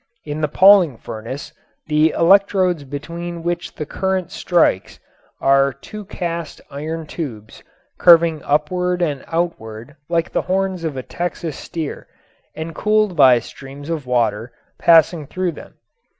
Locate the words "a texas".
10.97-11.55